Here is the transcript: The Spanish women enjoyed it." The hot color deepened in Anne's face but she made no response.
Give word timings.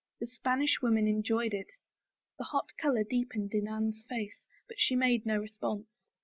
The 0.19 0.25
Spanish 0.25 0.81
women 0.81 1.05
enjoyed 1.07 1.53
it." 1.53 1.67
The 2.39 2.45
hot 2.45 2.75
color 2.75 3.03
deepened 3.03 3.53
in 3.53 3.67
Anne's 3.67 4.03
face 4.09 4.43
but 4.67 4.79
she 4.79 4.95
made 4.95 5.27
no 5.27 5.37
response. 5.37 5.85